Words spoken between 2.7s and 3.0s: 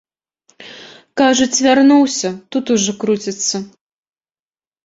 ужо